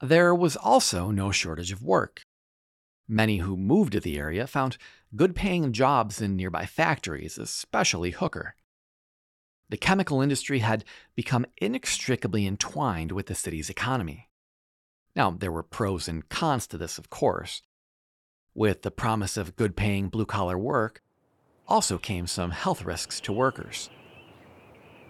There 0.00 0.34
was 0.34 0.56
also 0.56 1.12
no 1.12 1.30
shortage 1.30 1.70
of 1.70 1.80
work. 1.80 2.22
Many 3.06 3.36
who 3.36 3.56
moved 3.56 3.92
to 3.92 4.00
the 4.00 4.18
area 4.18 4.48
found 4.48 4.78
good 5.14 5.36
paying 5.36 5.72
jobs 5.72 6.20
in 6.20 6.34
nearby 6.34 6.66
factories, 6.66 7.38
especially 7.38 8.10
Hooker. 8.10 8.56
The 9.68 9.76
chemical 9.76 10.20
industry 10.20 10.58
had 10.58 10.84
become 11.14 11.46
inextricably 11.58 12.48
entwined 12.48 13.12
with 13.12 13.26
the 13.26 13.36
city's 13.36 13.70
economy. 13.70 14.28
Now, 15.14 15.30
there 15.30 15.52
were 15.52 15.62
pros 15.62 16.08
and 16.08 16.28
cons 16.28 16.66
to 16.66 16.76
this, 16.76 16.98
of 16.98 17.10
course. 17.10 17.62
With 18.54 18.82
the 18.82 18.90
promise 18.90 19.36
of 19.38 19.56
good 19.56 19.76
paying 19.76 20.08
blue 20.08 20.26
collar 20.26 20.58
work, 20.58 21.02
also 21.66 21.96
came 21.96 22.26
some 22.26 22.50
health 22.50 22.84
risks 22.84 23.18
to 23.20 23.32
workers. 23.32 23.88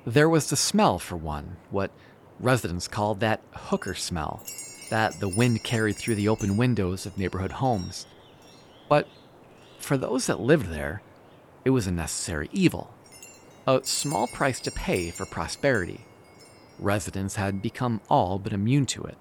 There 0.06 0.28
was 0.28 0.48
the 0.48 0.56
smell, 0.56 0.98
for 0.98 1.16
one, 1.16 1.56
what 1.70 1.90
residents 2.38 2.86
called 2.86 3.20
that 3.20 3.40
hooker 3.52 3.94
smell 3.94 4.44
that 4.90 5.18
the 5.20 5.28
wind 5.28 5.64
carried 5.64 5.96
through 5.96 6.14
the 6.16 6.28
open 6.28 6.56
windows 6.56 7.06
of 7.06 7.16
neighborhood 7.18 7.52
homes. 7.52 8.06
But 8.88 9.08
for 9.78 9.96
those 9.96 10.26
that 10.26 10.38
lived 10.38 10.68
there, 10.70 11.02
it 11.64 11.70
was 11.70 11.86
a 11.86 11.92
necessary 11.92 12.48
evil, 12.52 12.94
a 13.66 13.80
small 13.82 14.26
price 14.28 14.60
to 14.60 14.70
pay 14.70 15.10
for 15.10 15.24
prosperity. 15.24 16.04
Residents 16.78 17.36
had 17.36 17.62
become 17.62 18.00
all 18.08 18.38
but 18.38 18.52
immune 18.52 18.86
to 18.86 19.02
it. 19.04 19.16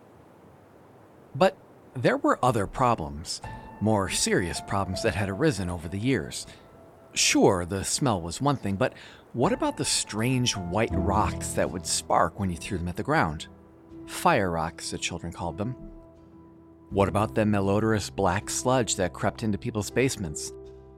But 1.33 1.57
there 1.95 2.17
were 2.17 2.43
other 2.43 2.67
problems, 2.67 3.41
more 3.81 4.09
serious 4.09 4.61
problems 4.61 5.03
that 5.03 5.15
had 5.15 5.29
arisen 5.29 5.69
over 5.69 5.87
the 5.87 5.97
years. 5.97 6.47
Sure, 7.13 7.65
the 7.65 7.83
smell 7.83 8.21
was 8.21 8.41
one 8.41 8.57
thing, 8.57 8.75
but 8.75 8.93
what 9.33 9.53
about 9.53 9.77
the 9.77 9.85
strange 9.85 10.55
white 10.55 10.91
rocks 10.93 11.53
that 11.53 11.69
would 11.69 11.85
spark 11.85 12.39
when 12.39 12.49
you 12.49 12.57
threw 12.57 12.77
them 12.77 12.87
at 12.87 12.95
the 12.95 13.03
ground? 13.03 13.47
fire 14.11 14.51
rocks, 14.51 14.91
the 14.91 14.97
children 14.97 15.31
called 15.31 15.57
them. 15.57 15.75
What 16.89 17.07
about 17.07 17.33
the 17.33 17.45
malodorous 17.45 18.13
black 18.13 18.49
sludge 18.49 18.97
that 18.97 19.13
crept 19.13 19.43
into 19.43 19.57
people's 19.57 19.89
basements? 19.89 20.51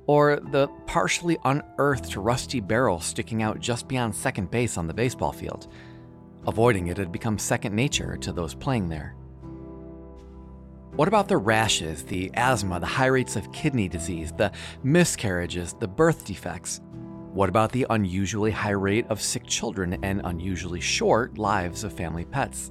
Or 0.08 0.40
the 0.52 0.68
partially 0.88 1.38
unearthed 1.46 2.16
rusty 2.18 2.60
barrel 2.60 3.00
sticking 3.00 3.42
out 3.42 3.60
just 3.60 3.88
beyond 3.88 4.14
second 4.14 4.52
base 4.52 4.78
on 4.78 4.88
the 4.88 4.94
baseball 4.94 5.32
field? 5.32 5.68
Avoiding 6.48 6.88
it 6.88 6.98
had 6.98 7.12
become 7.12 7.38
second 7.38 7.74
nature 7.74 8.18
to 8.18 8.34
those 8.34 8.54
playing 8.54 8.90
there. 8.90 9.16
What 10.96 11.08
about 11.08 11.28
the 11.28 11.38
rashes, 11.38 12.04
the 12.04 12.32
asthma, 12.36 12.80
the 12.80 12.86
high 12.86 13.08
rates 13.08 13.36
of 13.36 13.52
kidney 13.52 13.88
disease, 13.88 14.32
the 14.32 14.52
miscarriages, 14.84 15.74
the 15.74 15.88
birth 15.88 16.26
defects? 16.26 16.82
What 17.34 17.50
about 17.50 17.72
the 17.72 17.88
unusually 17.90 18.52
high 18.52 18.72
rate 18.72 19.08
of 19.10 19.22
sick 19.22 19.48
children 19.48 19.98
and 20.04 20.22
unusually 20.24 20.80
short 20.80 21.38
lives 21.38 21.84
of 21.84 21.94
family 21.94 22.26
pets? 22.26 22.70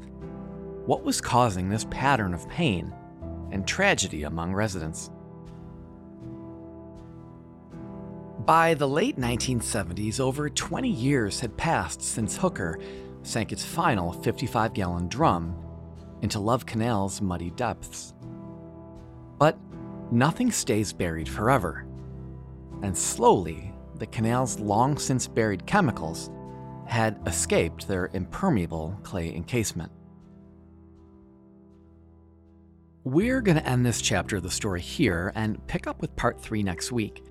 what 0.86 1.04
was 1.04 1.20
causing 1.20 1.68
this 1.68 1.86
pattern 1.90 2.34
of 2.34 2.48
pain 2.48 2.92
and 3.52 3.66
tragedy 3.66 4.24
among 4.24 4.52
residents. 4.52 5.10
By 8.44 8.74
the 8.74 8.88
late 8.88 9.16
1970s, 9.16 10.18
over 10.18 10.50
20 10.50 10.88
years 10.88 11.38
had 11.38 11.56
passed 11.56 12.02
since 12.02 12.36
Hooker 12.36 12.80
sank 13.22 13.52
its 13.52 13.64
final 13.64 14.12
55 14.12 14.74
gallon 14.74 15.06
drum 15.06 15.56
into 16.22 16.40
Love 16.40 16.64
Canal's 16.64 17.20
muddy 17.20 17.50
depths. 17.50 18.14
But 19.38 19.58
nothing 20.10 20.50
stays 20.50 20.92
buried 20.92 21.28
forever, 21.28 21.86
and 22.82 22.96
slowly, 22.96 23.72
the 23.96 24.06
canal's 24.06 24.58
long 24.58 24.98
since 24.98 25.28
buried 25.28 25.66
chemicals 25.66 26.30
had 26.86 27.20
escaped 27.26 27.86
their 27.86 28.10
impermeable 28.12 28.98
clay 29.02 29.34
encasement. 29.34 29.92
We're 33.04 33.40
going 33.40 33.58
to 33.58 33.68
end 33.68 33.84
this 33.84 34.00
chapter 34.00 34.36
of 34.36 34.42
the 34.42 34.50
story 34.50 34.80
here 34.80 35.32
and 35.34 35.64
pick 35.66 35.86
up 35.86 36.00
with 36.00 36.14
part 36.14 36.40
three 36.40 36.62
next 36.62 36.92
week. 36.92 37.24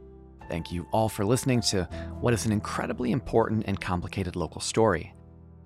Thank 0.50 0.72
you 0.72 0.86
all 0.92 1.08
for 1.08 1.24
listening 1.24 1.62
to 1.70 1.86
what 2.20 2.34
is 2.34 2.46
an 2.46 2.52
incredibly 2.52 3.12
important 3.12 3.64
and 3.68 3.80
complicated 3.80 4.36
local 4.36 4.60
story. 4.60 5.14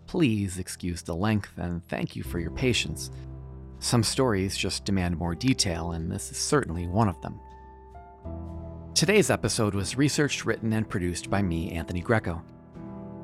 Please 0.08 0.60
excuse 0.60 1.02
the 1.02 1.16
length 1.16 1.58
and 1.58 1.86
thank 1.88 2.16
you 2.16 2.24
for 2.24 2.40
your 2.40 2.52
patience. 2.52 3.12
Some 3.80 4.04
stories 4.04 4.58
just 4.58 4.86
demand 4.86 5.18
more 5.18 5.36
detail, 5.36 5.92
and 5.92 6.12
this 6.12 6.32
is 6.32 6.38
certainly 6.38 6.88
one 6.88 7.10
of 7.10 7.22
them. 7.22 7.40
Today's 8.94 9.30
episode 9.30 9.76
was 9.76 9.98
researched, 9.98 10.46
written, 10.46 10.74
and 10.74 10.90
produced 10.90 11.30
by 11.30 11.42
me, 11.42 11.72
Anthony 11.72 12.02
Greco. 12.02 12.42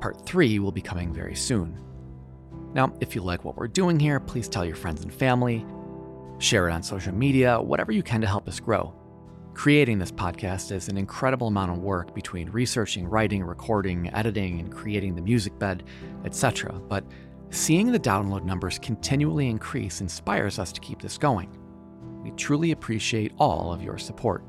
Part 0.00 0.26
3 0.26 0.58
will 0.58 0.72
be 0.72 0.82
coming 0.82 1.12
very 1.12 1.34
soon. 1.34 1.78
Now, 2.74 2.92
if 3.00 3.14
you 3.14 3.22
like 3.22 3.44
what 3.44 3.56
we're 3.56 3.68
doing 3.68 3.98
here, 3.98 4.20
please 4.20 4.48
tell 4.48 4.64
your 4.64 4.76
friends 4.76 5.02
and 5.02 5.12
family 5.12 5.64
share 6.38 6.68
it 6.68 6.72
on 6.72 6.82
social 6.82 7.14
media, 7.14 7.60
whatever 7.60 7.92
you 7.92 8.02
can 8.02 8.20
to 8.20 8.26
help 8.26 8.48
us 8.48 8.60
grow. 8.60 8.92
Creating 9.54 9.98
this 9.98 10.10
podcast 10.10 10.72
is 10.72 10.88
an 10.88 10.96
incredible 10.96 11.48
amount 11.48 11.70
of 11.70 11.78
work 11.78 12.14
between 12.14 12.48
researching, 12.50 13.06
writing, 13.06 13.44
recording, 13.44 14.12
editing, 14.14 14.60
and 14.60 14.72
creating 14.72 15.14
the 15.14 15.22
music 15.22 15.56
bed, 15.58 15.84
etc. 16.24 16.72
But 16.88 17.04
seeing 17.50 17.92
the 17.92 18.00
download 18.00 18.44
numbers 18.44 18.78
continually 18.78 19.48
increase 19.48 20.00
inspires 20.00 20.58
us 20.58 20.72
to 20.72 20.80
keep 20.80 21.02
this 21.02 21.18
going. 21.18 21.56
We 22.24 22.30
truly 22.32 22.70
appreciate 22.70 23.32
all 23.38 23.72
of 23.72 23.82
your 23.82 23.98
support. 23.98 24.42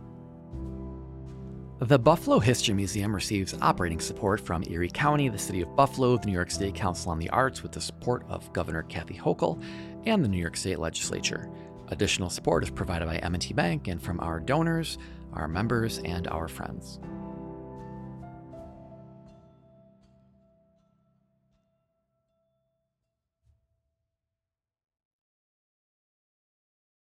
The 1.79 1.99
Buffalo 1.99 2.39
History 2.39 2.73
Museum 2.73 3.13
receives 3.13 3.55
operating 3.61 3.99
support 3.99 4.39
from 4.39 4.63
Erie 4.69 4.89
County, 4.89 5.27
the 5.27 5.37
City 5.37 5.61
of 5.61 5.75
Buffalo, 5.75 6.15
the 6.15 6.27
New 6.27 6.31
York 6.31 6.49
State 6.49 6.75
Council 6.75 7.11
on 7.11 7.19
the 7.19 7.29
Arts, 7.29 7.61
with 7.61 7.73
the 7.73 7.81
support 7.81 8.23
of 8.29 8.51
Governor 8.53 8.83
Kathy 8.83 9.15
Hochul 9.15 9.61
and 10.05 10.23
the 10.23 10.29
New 10.29 10.37
York 10.37 10.55
State 10.55 10.79
Legislature. 10.79 11.49
Additional 11.89 12.29
support 12.29 12.63
is 12.63 12.69
provided 12.69 13.05
by 13.05 13.17
M&T 13.17 13.53
Bank 13.53 13.87
and 13.87 14.01
from 14.01 14.19
our 14.19 14.39
donors, 14.39 14.97
our 15.33 15.47
members, 15.47 15.99
and 15.99 16.27
our 16.27 16.47
friends. 16.47 16.99